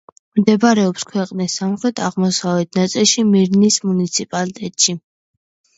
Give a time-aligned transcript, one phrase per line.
[0.37, 5.03] მდებარეობს ქვეყნის სამხრეთ-აღმოსავლეთ ნაწილში მირნის მუნიციპალიტეტში.